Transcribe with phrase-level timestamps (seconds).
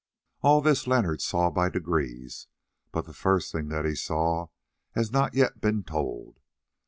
[0.41, 2.47] All this Leonard saw by degrees,
[2.91, 4.47] but the first thing that he saw
[4.95, 6.39] has not yet been told.